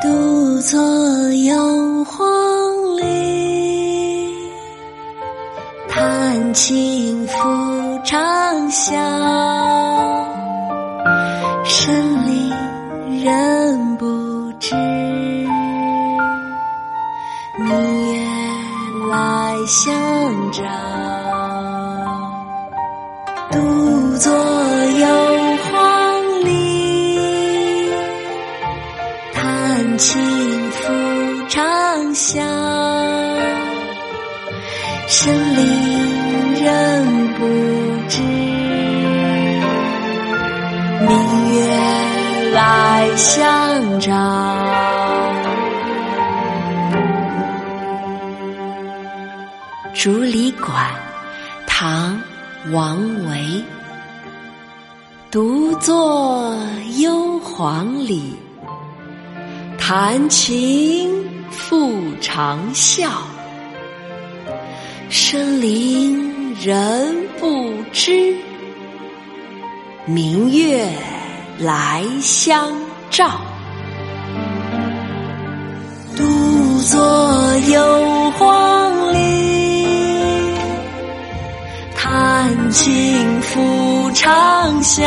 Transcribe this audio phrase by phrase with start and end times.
[0.00, 0.80] 独坐
[1.32, 1.54] 幽
[2.04, 3.04] 篁里，
[5.88, 7.38] 弹琴复
[8.04, 8.92] 长啸。
[13.22, 14.74] 人不知，
[17.56, 18.18] 明月
[19.08, 19.94] 来相
[20.50, 20.60] 照。
[23.52, 25.06] 独坐幽
[25.70, 27.88] 篁里，
[29.32, 30.20] 弹琴
[30.72, 30.92] 复
[31.48, 32.42] 长啸。
[35.06, 36.64] 深林人
[37.34, 37.46] 不
[43.16, 44.12] 相照。
[49.94, 50.90] 竹里馆，
[51.66, 52.16] 唐·
[52.72, 53.64] 王维。
[55.30, 56.56] 独坐
[56.98, 58.34] 幽篁里，
[59.78, 63.08] 弹琴复长啸。
[65.08, 68.34] 深林人不知，
[70.06, 70.90] 明月
[71.58, 72.72] 来相
[73.12, 73.28] 照。
[76.16, 76.98] 独坐
[77.68, 80.56] 幽篁里，
[81.94, 85.02] 弹琴复长啸。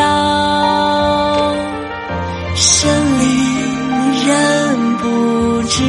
[2.55, 2.87] 深
[3.19, 3.25] 林
[4.27, 5.81] 人不知，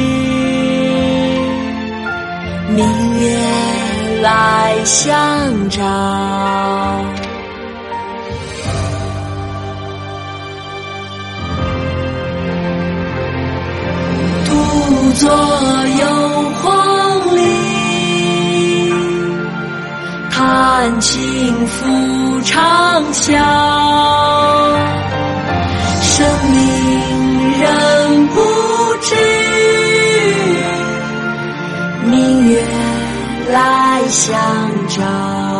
[2.75, 2.83] 明
[3.19, 3.37] 月
[4.23, 5.83] 来相照。
[15.19, 16.05] 独坐幽
[16.61, 18.93] 篁里，
[20.29, 23.33] 弹琴复长啸。
[26.01, 26.59] 深林
[27.59, 28.35] 人不
[29.01, 29.15] 知，
[32.05, 32.63] 明月
[33.51, 34.37] 来相
[34.87, 35.56] 照。